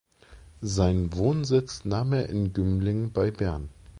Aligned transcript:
Seinen 0.63 1.13
Wohnsitz 1.13 1.85
nahm 1.85 2.13
er 2.13 2.27
in 2.27 2.53
Gümligen 2.53 3.11
bei 3.13 3.29
Bern. 3.29 3.69